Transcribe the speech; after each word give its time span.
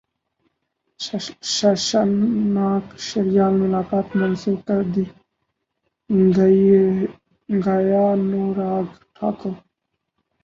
ششانک 1.55 2.85
شہریار 3.07 3.51
ملاقات 3.61 4.07
منسوخ 4.17 4.59
کردی 4.67 5.05
گئیانوراگ 7.49 8.87
ٹھاکر 9.15 9.51